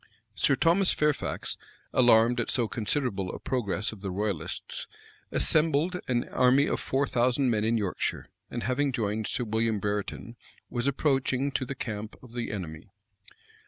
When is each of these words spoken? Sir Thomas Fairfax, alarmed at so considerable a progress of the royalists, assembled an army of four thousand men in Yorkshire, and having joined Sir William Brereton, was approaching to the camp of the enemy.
Sir 0.33 0.55
Thomas 0.55 0.91
Fairfax, 0.93 1.57
alarmed 1.93 2.39
at 2.39 2.49
so 2.49 2.67
considerable 2.67 3.29
a 3.31 3.37
progress 3.37 3.91
of 3.91 4.01
the 4.01 4.09
royalists, 4.09 4.87
assembled 5.31 5.99
an 6.07 6.27
army 6.29 6.65
of 6.65 6.79
four 6.79 7.05
thousand 7.05 7.51
men 7.51 7.63
in 7.63 7.77
Yorkshire, 7.77 8.27
and 8.49 8.63
having 8.63 8.91
joined 8.91 9.27
Sir 9.27 9.43
William 9.43 9.77
Brereton, 9.79 10.37
was 10.71 10.87
approaching 10.87 11.51
to 11.51 11.65
the 11.65 11.75
camp 11.75 12.15
of 12.23 12.33
the 12.33 12.49
enemy. 12.51 12.89